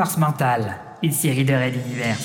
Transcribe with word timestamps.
Force 0.00 0.16
mentale, 0.16 0.78
une 1.02 1.12
série 1.12 1.44
de 1.44 1.52
raids 1.52 1.72
d'univers. 1.72 2.16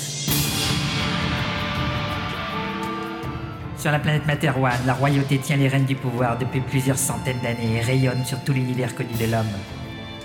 Sur 3.76 3.92
la 3.92 3.98
planète 3.98 4.26
Materwan, 4.26 4.78
la 4.86 4.94
royauté 4.94 5.36
tient 5.36 5.58
les 5.58 5.68
rênes 5.68 5.84
du 5.84 5.94
pouvoir 5.94 6.38
depuis 6.38 6.62
plusieurs 6.62 6.96
centaines 6.96 7.40
d'années 7.42 7.76
et 7.76 7.80
rayonne 7.82 8.24
sur 8.24 8.42
tout 8.44 8.54
l'univers 8.54 8.94
connu 8.94 9.12
de 9.20 9.30
l'homme. 9.30 9.44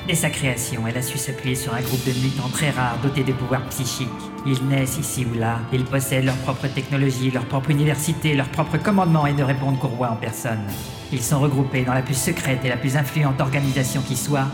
Dès 0.08 0.16
sa 0.16 0.30
création, 0.30 0.88
elle 0.88 0.96
a 0.96 1.02
su 1.02 1.18
s'appuyer 1.18 1.56
sur 1.56 1.74
un 1.74 1.82
groupe 1.82 2.06
de 2.06 2.14
mutants 2.24 2.48
très 2.48 2.70
rares 2.70 3.00
dotés 3.04 3.26
de 3.26 3.34
pouvoirs 3.34 3.66
psychiques. 3.66 4.08
Ils 4.46 4.66
naissent 4.70 4.98
ici 4.98 5.28
ou 5.30 5.38
là, 5.38 5.60
ils 5.74 5.84
possèdent 5.84 6.24
leur 6.24 6.38
propre 6.38 6.68
technologie, 6.68 7.32
leur 7.32 7.44
propre 7.44 7.72
université, 7.72 8.34
leur 8.34 8.48
propre 8.48 8.78
commandement 8.78 9.28
et 9.28 9.34
ne 9.34 9.44
répondent 9.44 9.78
qu'au 9.78 9.90
roi 9.90 10.10
en 10.10 10.16
personne. 10.16 10.64
Ils 11.12 11.22
sont 11.22 11.42
regroupés 11.42 11.84
dans 11.84 11.94
la 11.94 12.02
plus 12.02 12.18
secrète 12.18 12.64
et 12.64 12.70
la 12.70 12.78
plus 12.78 12.96
influente 12.96 13.42
organisation 13.42 14.02
qui 14.04 14.16
soit, 14.16 14.48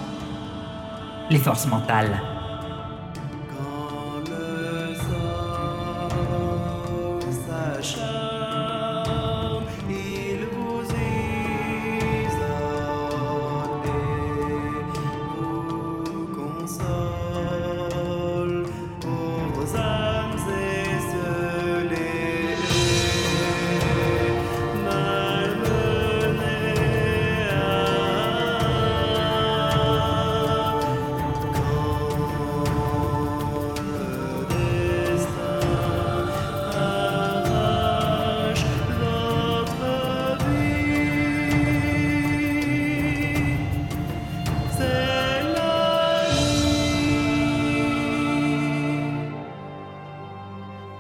les 1.29 1.37
forces 1.37 1.67
mentales. 1.67 2.36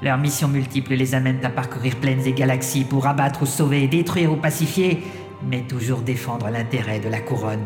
Leurs 0.03 0.19
missions 0.19 0.47
multiples 0.47 0.93
les 0.93 1.15
amènent 1.15 1.43
à 1.43 1.49
parcourir 1.49 1.95
plaines 1.95 2.25
et 2.27 2.33
galaxies 2.33 2.85
pour 2.85 3.07
abattre 3.07 3.41
ou 3.41 3.45
sauver, 3.47 3.87
détruire 3.87 4.31
ou 4.31 4.35
pacifier, 4.35 5.01
mais 5.43 5.61
toujours 5.61 6.01
défendre 6.01 6.49
l'intérêt 6.49 6.99
de 6.99 7.09
la 7.09 7.19
couronne. 7.19 7.65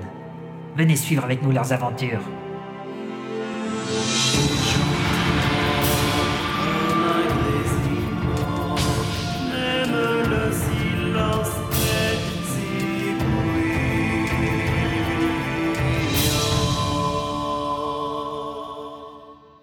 Venez 0.77 0.95
suivre 0.95 1.25
avec 1.25 1.43
nous 1.43 1.51
leurs 1.51 1.73
aventures. 1.73 2.21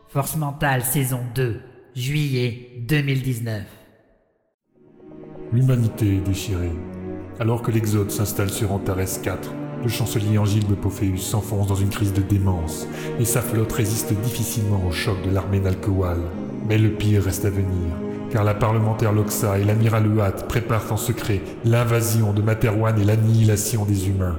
Force 0.08 0.36
mentale 0.36 0.82
saison 0.82 1.20
2, 1.34 1.62
juillet 1.98 2.70
2019. 2.86 3.62
L'humanité 5.52 6.18
est 6.18 6.28
déchirée. 6.28 6.70
Alors 7.40 7.60
que 7.60 7.72
l'Exode 7.72 8.12
s'installe 8.12 8.50
sur 8.50 8.70
Antares 8.70 9.20
4, 9.20 9.52
le 9.82 9.88
chancelier 9.88 10.38
Angilbe 10.38 10.76
Pophéus 10.76 11.22
s'enfonce 11.22 11.66
dans 11.66 11.74
une 11.74 11.88
crise 11.88 12.12
de 12.12 12.22
démence 12.22 12.86
et 13.18 13.24
sa 13.24 13.42
flotte 13.42 13.72
résiste 13.72 14.12
difficilement 14.12 14.86
au 14.86 14.92
choc 14.92 15.16
de 15.26 15.30
l'armée 15.30 15.58
Nalkowal. 15.58 16.20
Mais 16.68 16.78
le 16.78 16.90
pire 16.90 17.24
reste 17.24 17.44
à 17.46 17.50
venir, 17.50 17.92
car 18.30 18.44
la 18.44 18.54
parlementaire 18.54 19.12
Loxa 19.12 19.58
et 19.58 19.64
l'amiral 19.64 20.06
Uat 20.06 20.46
préparent 20.46 20.92
en 20.92 20.96
secret 20.96 21.42
l'invasion 21.64 22.32
de 22.32 22.42
Materwan 22.42 22.96
et 23.00 23.04
l'annihilation 23.04 23.84
des 23.84 24.08
humains. 24.08 24.38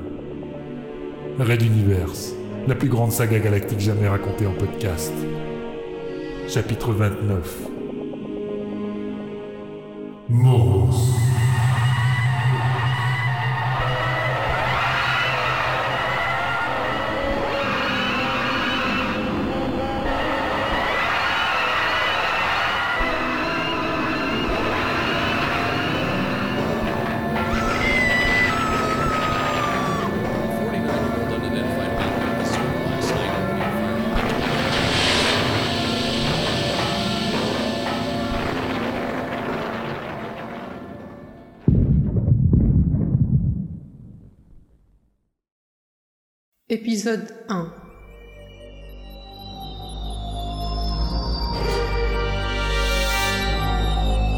Red 1.38 1.61
Universe, 1.61 2.34
la 2.69 2.75
plus 2.75 2.88
grande 2.88 3.11
saga 3.11 3.39
galactique 3.39 3.81
jamais 3.81 4.07
racontée 4.07 4.47
en 4.47 4.53
podcast. 4.53 5.13
Chapitre 6.51 6.91
29 6.91 7.69
Moros. 10.29 11.09
Épisode 46.72 47.34
1 47.47 47.74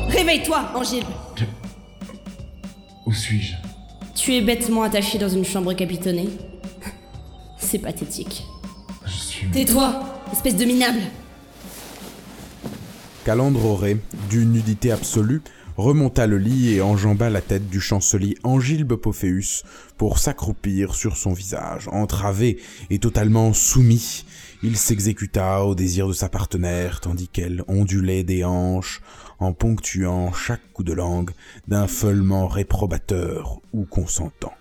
Réveille-toi, 0.08 0.72
Angile 0.74 1.04
Où 3.06 3.14
suis-je? 3.14 3.56
Tu 4.16 4.34
es 4.36 4.40
bêtement 4.40 4.84
attaché 4.84 5.18
dans 5.18 5.28
une 5.28 5.44
chambre 5.44 5.74
capitonnée. 5.74 6.30
C'est 7.58 7.80
pathétique. 7.80 8.46
Je 9.06 9.12
suis. 9.12 9.48
Tais-toi, 9.50 10.02
espèce 10.32 10.56
de 10.56 10.64
minable 10.64 11.02
Calandre 13.26 13.66
Auré, 13.66 13.98
d'une 14.30 14.54
nudité 14.54 14.94
absolue, 14.94 15.42
remonta 15.78 16.28
le 16.28 16.38
lit 16.38 16.76
et 16.76 16.82
enjamba 16.82 17.30
la 17.30 17.42
tête 17.42 17.70
du 17.70 17.80
chancelier 17.80 18.38
Angilbe 18.44 18.96
Pophéus 18.96 19.64
pour 19.98 20.20
s'accroupir 20.20 20.96
sur 20.96 21.18
son 21.18 21.34
visage. 21.34 21.88
Entravé 21.90 22.60
et 22.90 23.00
totalement 23.00 23.54
soumis, 23.54 24.26
il 24.64 24.78
s'exécuta 24.78 25.64
au 25.64 25.76
désir 25.76 26.08
de 26.08 26.14
sa 26.14 26.30
partenaire 26.30 27.00
tandis 27.00 27.28
qu'elle 27.28 27.64
ondulait 27.68 28.24
des 28.24 28.44
hanches 28.44 29.02
en 29.40 29.54
ponctuant 29.54 30.32
chaque 30.34 30.72
coup 30.74 30.84
de 30.84 30.94
langue 30.94 31.32
d'un 31.68 31.88
feulement 31.88 32.48
réprobateur 32.48 33.60
ou 33.74 33.86
consentant. 33.86 34.54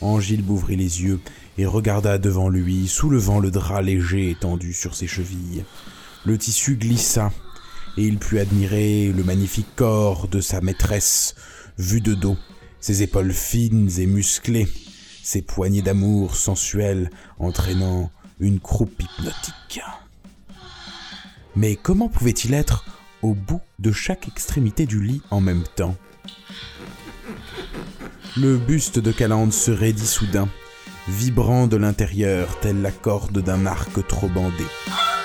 Angilbe 0.00 0.50
ouvrit 0.50 0.76
les 0.76 1.02
yeux 1.02 1.20
et 1.56 1.66
regarda 1.66 2.18
devant 2.18 2.48
lui, 2.48 2.88
soulevant 2.88 3.38
le 3.38 3.50
drap 3.50 3.80
léger 3.80 4.30
étendu 4.30 4.72
sur 4.72 4.94
ses 4.94 5.06
chevilles. 5.06 5.64
Le 6.26 6.36
tissu 6.36 6.76
glissa, 6.76 7.32
et 7.96 8.02
il 8.02 8.18
put 8.18 8.38
admirer 8.38 9.12
le 9.12 9.24
magnifique 9.24 9.74
corps 9.76 10.28
de 10.28 10.40
sa 10.40 10.60
maîtresse, 10.60 11.34
vu 11.78 12.00
de 12.00 12.14
dos, 12.14 12.36
ses 12.80 13.02
épaules 13.02 13.32
fines 13.32 13.90
et 13.98 14.06
musclées, 14.06 14.68
ses 15.22 15.42
poignées 15.42 15.82
d'amour 15.82 16.36
sensuelles 16.36 17.10
entraînant 17.38 18.10
une 18.40 18.60
croupe 18.60 19.00
hypnotique. 19.00 19.80
Mais 21.56 21.76
comment 21.76 22.08
pouvait-il 22.08 22.52
être 22.52 22.84
au 23.22 23.34
bout 23.34 23.60
de 23.78 23.92
chaque 23.92 24.28
extrémité 24.28 24.86
du 24.86 25.00
lit 25.02 25.22
en 25.30 25.40
même 25.40 25.64
temps? 25.76 25.96
Le 28.36 28.56
buste 28.58 28.98
de 28.98 29.12
Calande 29.12 29.52
se 29.52 29.70
raidit 29.70 30.06
soudain, 30.06 30.48
vibrant 31.08 31.68
de 31.68 31.76
l'intérieur 31.76 32.58
telle 32.58 32.82
la 32.82 32.90
corde 32.90 33.38
d'un 33.38 33.66
arc 33.66 34.04
trop 34.08 34.28
bandé. 34.28 34.64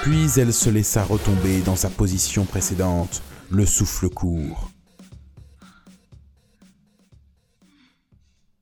Puis 0.03 0.29
elle 0.37 0.53
se 0.53 0.69
laissa 0.69 1.03
retomber 1.03 1.59
dans 1.61 1.75
sa 1.75 1.89
position 1.89 2.45
précédente, 2.45 3.21
le 3.49 3.65
souffle 3.65 4.09
court. 4.09 4.71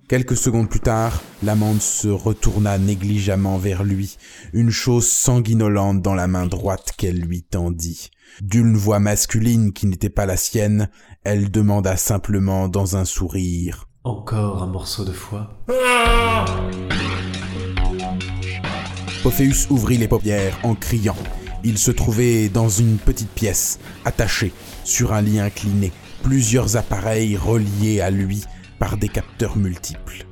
Quelques 0.09 0.37
secondes 0.37 0.69
plus 0.69 0.79
tard, 0.79 1.21
l'amante 1.43 1.81
se 1.81 2.07
retourna 2.07 2.77
négligemment 2.77 3.57
vers 3.57 3.83
lui, 3.83 4.17
une 4.53 4.71
chose 4.71 5.07
sanguinolente 5.07 6.01
dans 6.01 6.15
la 6.15 6.27
main 6.27 6.47
droite 6.47 6.93
qu'elle 6.97 7.19
lui 7.19 7.43
tendit. 7.43 8.09
D'une 8.41 8.75
voix 8.75 8.99
masculine 8.99 9.73
qui 9.73 9.85
n'était 9.85 10.09
pas 10.09 10.25
la 10.25 10.37
sienne, 10.37 10.89
elle 11.23 11.51
demanda 11.51 11.97
simplement 11.97 12.69
dans 12.69 12.95
un 12.95 13.05
sourire. 13.05 13.89
Encore 14.05 14.63
un 14.63 14.67
morceau 14.67 15.03
de 15.03 15.11
foie 15.11 15.49
Pophéus 19.23 19.67
ouvrit 19.69 19.97
les 19.97 20.07
paupières 20.07 20.59
en 20.63 20.75
criant. 20.75 21.15
Il 21.63 21.77
se 21.77 21.91
trouvait 21.91 22.49
dans 22.49 22.69
une 22.69 22.97
petite 22.97 23.31
pièce, 23.31 23.79
attaché, 24.05 24.53
sur 24.83 25.11
un 25.13 25.21
lit 25.21 25.39
incliné, 25.39 25.91
plusieurs 26.21 26.77
appareils 26.77 27.35
reliés 27.35 27.99
à 27.99 28.11
lui 28.11 28.43
par 28.79 28.95
des 28.97 29.09
capteurs 29.09 29.57
multiples. 29.57 30.25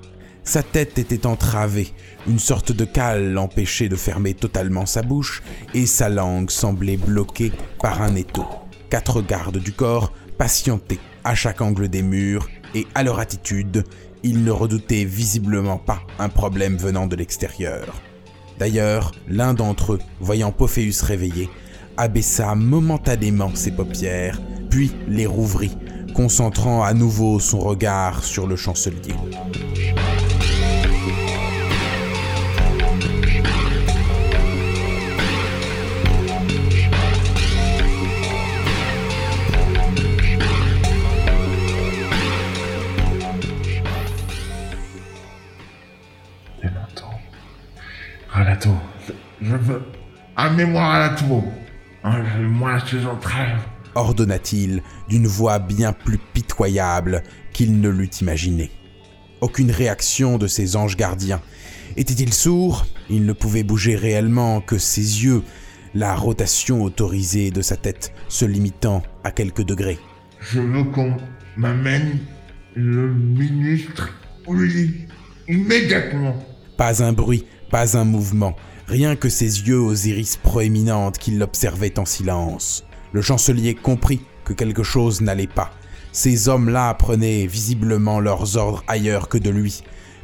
Sa 0.43 0.61
tête 0.61 0.99
était 0.99 1.25
entravée, 1.25 1.93
une 2.27 2.37
sorte 2.37 2.71
de 2.71 2.85
cale 2.85 3.31
l'empêchait 3.31 3.89
de 3.89 3.95
fermer 3.95 4.35
totalement 4.35 4.85
sa 4.85 5.01
bouche, 5.01 5.41
et 5.73 5.87
sa 5.87 6.07
langue 6.07 6.51
semblait 6.51 6.97
bloquée 6.97 7.51
par 7.81 8.03
un 8.03 8.15
étau. 8.15 8.45
Quatre 8.91 9.23
gardes 9.23 9.57
du 9.57 9.71
corps 9.71 10.13
patientaient 10.37 10.99
à 11.23 11.33
chaque 11.33 11.61
angle 11.61 11.89
des 11.89 12.03
murs, 12.03 12.47
et 12.75 12.85
à 12.93 13.01
leur 13.01 13.19
attitude, 13.19 13.83
ils 14.21 14.43
ne 14.43 14.51
redoutaient 14.51 15.05
visiblement 15.05 15.79
pas 15.79 16.01
un 16.19 16.29
problème 16.29 16.77
venant 16.77 17.07
de 17.07 17.15
l'extérieur. 17.15 17.99
D'ailleurs, 18.59 19.11
l'un 19.27 19.53
d'entre 19.53 19.93
eux, 19.93 19.99
voyant 20.19 20.51
Pophéus 20.51 21.01
réveillé, 21.01 21.49
abaissa 21.97 22.55
momentanément 22.55 23.53
ses 23.53 23.71
paupières, 23.71 24.41
puis 24.69 24.91
les 25.07 25.25
rouvrit, 25.25 25.77
concentrant 26.13 26.83
à 26.83 26.93
nouveau 26.93 27.39
son 27.39 27.59
regard 27.59 28.23
sur 28.23 28.47
le 28.47 28.55
chancelier. 28.55 29.13
Amenez-moi 50.55 50.87
Relato. 50.87 51.43
Enlevez-moi 52.01 52.79
ses 52.89 53.05
entrailles. 53.05 53.57
ordonna-t-il 53.93 54.81
d'une 55.09 55.27
voix 55.27 55.59
bien 55.59 55.91
plus 55.91 56.17
pitoyable 56.17 57.23
qu'il 57.51 57.81
ne 57.81 57.89
l'eût 57.89 58.09
imaginé. 58.21 58.71
Aucune 59.41 59.69
réaction 59.69 60.37
de 60.37 60.47
ses 60.47 60.77
anges 60.77 60.95
gardiens. 60.95 61.41
Était-il 61.97 62.33
sourd? 62.33 62.85
Il 63.09 63.25
ne 63.25 63.33
pouvait 63.33 63.63
bouger 63.63 63.97
réellement 63.97 64.61
que 64.61 64.77
ses 64.77 65.25
yeux, 65.25 65.43
la 65.93 66.15
rotation 66.15 66.83
autorisée 66.83 67.51
de 67.51 67.61
sa 67.61 67.75
tête 67.75 68.13
se 68.29 68.45
limitant 68.45 69.03
à 69.25 69.31
quelques 69.31 69.65
degrés. 69.65 69.99
Je 70.39 70.61
veux 70.61 70.85
qu'on 70.85 71.17
m'amène 71.57 72.19
le 72.75 73.13
ministre. 73.13 74.09
Oui. 74.47 75.05
Immédiatement. 75.49 76.33
Pas 76.77 77.03
un 77.03 77.11
bruit, 77.11 77.43
pas 77.71 77.97
un 77.97 78.05
mouvement, 78.05 78.55
rien 78.87 79.15
que 79.15 79.29
ses 79.29 79.67
yeux 79.67 79.79
aux 79.79 79.95
iris 79.95 80.37
proéminentes 80.37 81.17
qui 81.17 81.31
l'observaient 81.31 81.99
en 81.99 82.05
silence. 82.05 82.85
Le 83.13 83.21
chancelier 83.21 83.75
comprit 83.75 84.21
que 84.43 84.53
quelque 84.53 84.83
chose 84.83 85.21
n'allait 85.21 85.47
pas. 85.47 85.71
Ces 86.11 86.47
hommes-là 86.47 86.93
prenaient 86.93 87.45
visiblement 87.45 88.19
leurs 88.19 88.57
ordres 88.57 88.83
ailleurs 88.87 89.27
que 89.27 89.37
de 89.37 89.49
lui. 89.49 89.81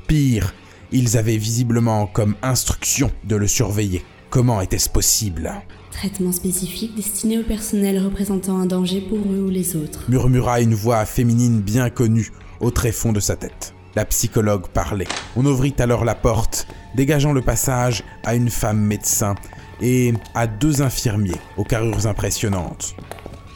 Pire, 0.08 0.54
ils 0.92 1.18
avaient 1.18 1.38
visiblement 1.38 2.08
comme 2.08 2.36
instruction 2.42 3.12
de 3.24 3.36
le 3.36 3.48
surveiller. 3.48 4.04
Comment 4.30 4.62
était-ce 4.62 4.90
possible? 4.90 5.52
Traitement 5.92 6.32
spécifique 6.32 6.96
destiné 6.96 7.40
au 7.40 7.44
personnel 7.44 8.04
représentant 8.04 8.60
un 8.60 8.66
danger 8.66 9.02
pour 9.02 9.20
eux 9.20 9.46
ou 9.48 9.50
les 9.50 9.76
autres. 9.76 10.10
murmura 10.10 10.62
une 10.62 10.74
voix 10.74 11.06
féminine 11.06 11.60
bien 11.60 11.90
connue 11.90 12.32
au 12.62 12.72
tréfonds 12.72 13.12
de 13.12 13.20
sa 13.20 13.36
tête. 13.36 13.74
La 13.96 14.06
psychologue 14.06 14.68
parlait. 14.70 15.08
On 15.36 15.46
ouvrit 15.46 15.76
alors 15.80 16.06
la 16.06 16.16
porte, 16.16 16.66
dégageant 16.96 17.34
le 17.34 17.42
passage 17.42 18.04
à 18.24 18.36
une 18.36 18.50
femme 18.50 18.80
médecin 18.80 19.36
et 19.82 20.14
à 20.34 20.48
deux 20.48 20.82
infirmiers 20.82 21.40
aux 21.58 21.64
carrures 21.64 22.08
impressionnantes. 22.08 22.96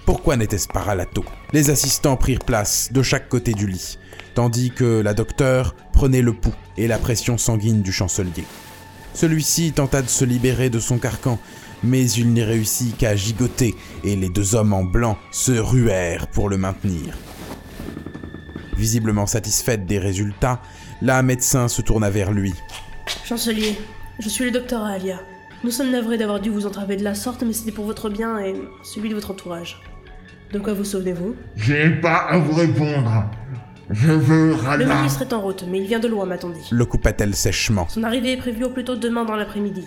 Pourquoi 0.05 0.37
n'était-ce 0.37 0.67
pas 0.67 0.81
Ralato? 0.81 1.25
Les 1.53 1.69
assistants 1.69 2.17
prirent 2.17 2.39
place 2.45 2.91
de 2.91 3.01
chaque 3.01 3.27
côté 3.27 3.53
du 3.53 3.67
lit, 3.67 3.97
tandis 4.35 4.71
que 4.71 5.01
la 5.01 5.13
docteure 5.13 5.75
prenait 5.93 6.21
le 6.21 6.33
pouls 6.33 6.53
et 6.77 6.87
la 6.87 6.97
pression 6.97 7.37
sanguine 7.37 7.81
du 7.81 7.91
chancelier. 7.91 8.45
Celui-ci 9.13 9.71
tenta 9.71 10.01
de 10.01 10.09
se 10.09 10.25
libérer 10.25 10.69
de 10.69 10.79
son 10.79 10.97
carcan, 10.97 11.39
mais 11.83 12.09
il 12.11 12.33
n'y 12.33 12.43
réussit 12.43 12.97
qu'à 12.97 13.15
gigoter 13.15 13.75
et 14.03 14.15
les 14.15 14.29
deux 14.29 14.55
hommes 14.55 14.73
en 14.73 14.83
blanc 14.83 15.17
se 15.31 15.53
ruèrent 15.53 16.27
pour 16.27 16.49
le 16.49 16.57
maintenir. 16.57 17.17
Visiblement 18.77 19.25
satisfaite 19.25 19.85
des 19.85 19.99
résultats, 19.99 20.61
la 21.01 21.21
médecin 21.21 21.67
se 21.67 21.81
tourna 21.81 22.09
vers 22.09 22.31
lui. 22.31 22.53
Chancelier, 23.23 23.77
je 24.19 24.29
suis 24.29 24.45
le 24.45 24.51
docteur 24.51 24.83
Alia. 24.83 25.19
Nous 25.63 25.71
sommes 25.71 25.91
navrés 25.91 26.17
d'avoir 26.17 26.39
dû 26.39 26.49
vous 26.49 26.65
entraver 26.65 26.95
de 26.95 27.03
la 27.03 27.15
sorte, 27.15 27.43
mais 27.43 27.53
c'était 27.53 27.71
pour 27.71 27.85
votre 27.85 28.09
bien 28.09 28.39
et 28.39 28.53
celui 28.83 29.09
de 29.09 29.15
votre 29.15 29.31
entourage. 29.31 29.81
De 30.51 30.59
quoi 30.59 30.73
vous 30.73 30.83
souvenez-vous? 30.83 31.35
Je 31.55 31.73
n'ai 31.73 31.89
pas 32.01 32.17
à 32.17 32.37
vous 32.37 32.53
répondre. 32.53 33.25
Je 33.89 34.11
veux 34.11 34.47
Le 34.49 34.53
Rala. 34.55 34.95
ministre 34.95 35.21
est 35.21 35.33
en 35.33 35.41
route, 35.41 35.65
mais 35.67 35.79
il 35.79 35.87
vient 35.87 35.99
de 35.99 36.07
loin, 36.07 36.25
m'a-t-on 36.25 36.49
dit. 36.49 36.61
Le 36.71 36.85
coupa-t-elle 36.85 37.35
sèchement? 37.35 37.87
Son 37.89 38.03
arrivée 38.03 38.33
est 38.33 38.37
prévue 38.37 38.63
au 38.65 38.69
plus 38.69 38.83
tôt 38.83 38.95
demain 38.95 39.25
dans 39.25 39.35
l'après-midi. 39.35 39.83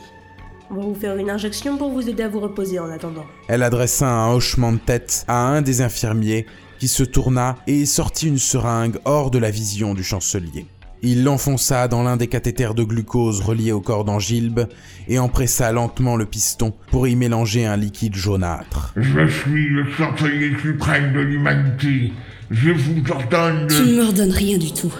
On 0.70 0.75
va 0.75 0.82
vous 0.82 0.94
faire 0.94 1.16
une 1.16 1.30
injection 1.30 1.78
pour 1.78 1.90
vous 1.90 2.08
aider 2.08 2.22
à 2.22 2.28
vous 2.28 2.40
reposer 2.40 2.78
en 2.78 2.90
attendant. 2.90 3.25
Elle 3.48 3.62
adressa 3.62 4.08
un 4.08 4.32
hochement 4.32 4.72
de 4.72 4.78
tête 4.78 5.25
à 5.26 5.46
un 5.48 5.62
des 5.62 5.80
infirmiers 5.80 6.46
qui 6.78 6.88
se 6.88 7.02
tourna 7.02 7.56
et 7.66 7.86
sortit 7.86 8.28
une 8.28 8.38
seringue 8.38 8.98
hors 9.04 9.30
de 9.30 9.38
la 9.38 9.50
vision 9.50 9.94
du 9.94 10.04
chancelier. 10.04 10.66
Il 11.02 11.22
l'enfonça 11.22 11.86
dans 11.86 12.02
l'un 12.02 12.16
des 12.16 12.26
cathéters 12.26 12.74
de 12.74 12.82
glucose 12.82 13.40
reliés 13.40 13.72
au 13.72 13.80
corps 13.80 14.04
d'Angilbe 14.04 14.66
et 15.06 15.18
en 15.18 15.28
pressa 15.28 15.70
lentement 15.70 16.16
le 16.16 16.26
piston 16.26 16.72
pour 16.90 17.06
y 17.06 17.14
mélanger 17.14 17.66
un 17.66 17.76
liquide 17.76 18.16
jaunâtre. 18.16 18.92
Je 18.96 19.28
suis 19.28 19.68
le 19.68 19.84
chancelier 19.92 20.52
suprême 20.60 21.12
de 21.12 21.20
l'humanité. 21.20 22.12
Je 22.50 22.70
vous 22.70 23.02
ordonne 23.10 23.66
Tu 23.68 23.82
ne 23.82 24.02
m'ordonnes 24.02 24.32
rien 24.32 24.58
du 24.58 24.72
tout. 24.72 24.92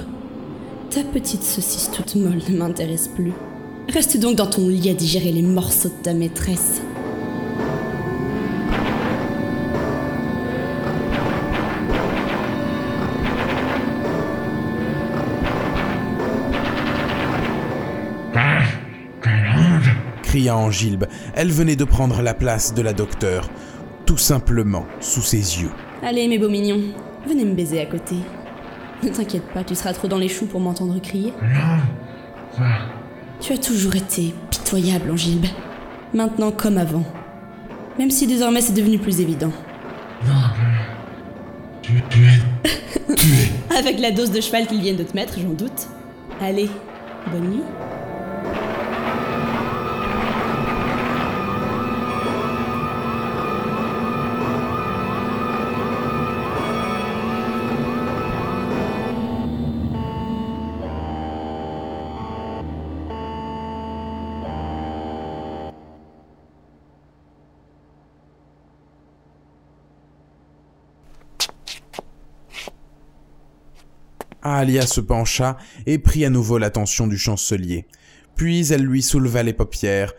Ta 0.91 1.03
petite 1.03 1.43
saucisse 1.43 1.91
toute 1.91 2.15
molle 2.15 2.41
ne 2.49 2.57
m'intéresse 2.57 3.09
plus. 3.09 3.33
Reste 3.93 4.19
donc 4.21 4.37
dans 4.37 4.47
ton 4.47 4.69
lit 4.69 4.91
à 4.91 4.95
digérer 4.95 5.33
les 5.33 5.43
morceaux 5.43 5.89
de 5.89 6.03
ta 6.03 6.15
maîtresse. 6.15 6.81
Cria 20.23 20.57
Angilbe. 20.57 21.07
Elle 21.35 21.51
venait 21.51 21.77
de 21.77 21.85
prendre 21.85 22.21
la 22.23 22.35
place 22.35 22.75
de 22.75 22.83
la 22.83 22.93
docteure, 22.93 23.49
tout 24.07 24.19
simplement 24.19 24.87
sous 25.01 25.23
ses 25.23 25.63
yeux. 25.63 25.71
Allez, 26.03 26.29
mes 26.29 26.39
beaux 26.39 26.51
mignons, 26.51 26.81
venez 27.27 27.45
me 27.45 27.55
baiser 27.55 27.81
à 27.81 27.87
côté. 27.87 28.17
Ne 29.03 29.09
t'inquiète 29.09 29.47
pas, 29.55 29.65
tu 29.65 29.75
seras 29.75 29.93
trop 29.93 30.09
dans 30.09 30.19
les 30.19 30.29
choux 30.29 30.47
pour 30.47 30.61
m'entendre 30.61 31.01
crier. 31.01 31.33
Non. 31.43 31.79
Ça. 32.57 32.65
Tu 33.41 33.53
as 33.53 33.59
toujours 33.59 33.95
été 33.97 34.35
pitoyable, 34.51 35.11
Angilbe. 35.11 35.47
Maintenant 36.13 36.51
comme 36.51 36.79
avant. 36.79 37.05
Même 37.99 38.11
si 38.11 38.27
désormais 38.27 38.61
c'est 38.61 38.73
devenu 38.73 38.99
plus 38.99 39.21
évident. 39.21 39.53
Tu, 41.83 41.93
tu 42.11 42.19
es... 42.25 43.15
tu 43.15 43.27
es... 43.27 43.77
Avec 43.79 43.99
la 43.99 44.11
dose 44.11 44.31
de 44.31 44.41
cheval 44.41 44.67
qu'ils 44.67 44.81
viennent 44.81 44.97
de 44.97 45.05
te 45.05 45.15
mettre, 45.15 45.35
j'en 45.41 45.53
doute. 45.53 45.89
Allez, 46.41 46.69
bonne 47.33 47.49
nuit. 47.49 47.63
Alia 74.55 74.87
se 74.87 75.01
pencha 75.01 75.57
et 75.87 75.99
prit 75.99 76.25
à 76.25 76.31
nouveau 76.31 76.59
l'attention 76.59 77.07
du 77.07 77.19
chancelier. 77.19 77.87
Puis 78.35 78.73
elle 78.73 78.83
lui 78.83 79.03
souleva 79.03 79.43
les 79.43 79.53
paupières, 79.53 80.13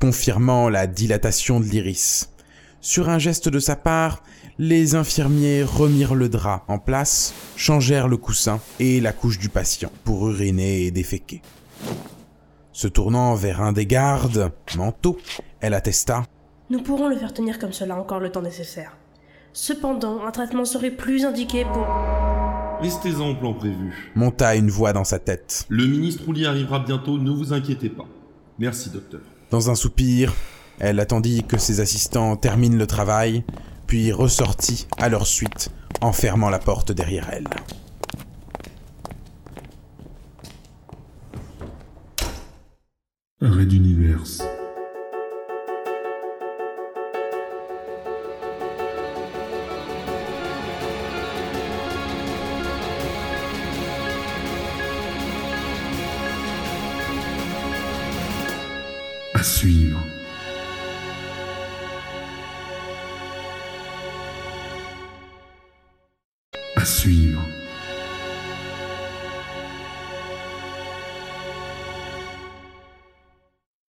confirmant 0.00 0.68
la 0.68 0.86
dilatation 0.86 1.60
de 1.60 1.66
l'iris. 1.66 2.30
Sur 2.80 3.08
un 3.08 3.18
geste 3.18 3.48
de 3.48 3.58
sa 3.58 3.76
part, 3.76 4.22
les 4.58 4.94
infirmiers 4.94 5.62
remirent 5.62 6.14
le 6.14 6.28
drap 6.28 6.64
en 6.68 6.78
place, 6.78 7.34
changèrent 7.56 8.08
le 8.08 8.16
coussin 8.16 8.60
et 8.80 9.00
la 9.00 9.12
couche 9.12 9.38
du 9.38 9.48
patient 9.48 9.90
pour 10.04 10.28
uriner 10.28 10.86
et 10.86 10.90
déféquer. 10.90 11.42
Se 12.72 12.86
tournant 12.86 13.34
vers 13.34 13.60
un 13.60 13.72
des 13.72 13.86
gardes, 13.86 14.52
manteau, 14.76 15.18
elle 15.60 15.74
attesta. 15.74 16.24
Nous 16.70 16.82
pourrons 16.82 17.08
le 17.08 17.16
faire 17.16 17.32
tenir 17.32 17.58
comme 17.58 17.72
cela 17.72 17.96
encore 17.96 18.20
le 18.20 18.30
temps 18.30 18.42
nécessaire. 18.42 18.96
Cependant, 19.52 20.24
un 20.24 20.30
traitement 20.30 20.64
serait 20.64 20.90
plus 20.90 21.24
indiqué 21.24 21.64
pour... 21.64 21.86
Restez-en 22.80 23.30
au 23.30 23.34
plan 23.34 23.54
prévu. 23.54 24.12
Monta 24.14 24.54
une 24.54 24.70
voix 24.70 24.92
dans 24.92 25.02
sa 25.02 25.18
tête. 25.18 25.66
Le 25.68 25.84
ministre 25.86 26.28
Ouli 26.28 26.46
arrivera 26.46 26.78
bientôt, 26.78 27.18
ne 27.18 27.30
vous 27.30 27.52
inquiétez 27.52 27.88
pas. 27.88 28.06
Merci, 28.58 28.90
docteur. 28.90 29.20
Dans 29.50 29.68
un 29.68 29.74
soupir, 29.74 30.32
elle 30.78 31.00
attendit 31.00 31.42
que 31.42 31.58
ses 31.58 31.80
assistants 31.80 32.36
terminent 32.36 32.76
le 32.76 32.86
travail, 32.86 33.44
puis 33.88 34.12
ressortit 34.12 34.86
à 34.96 35.08
leur 35.08 35.26
suite 35.26 35.70
en 36.00 36.12
fermant 36.12 36.50
la 36.50 36.60
porte 36.60 36.92
derrière 36.92 37.28
elle. 37.32 37.48
Red 43.40 43.72
Universe. 43.72 44.42
À 59.38 59.42
suivre. 59.44 60.00
À 66.74 66.84
suivre. 66.84 67.40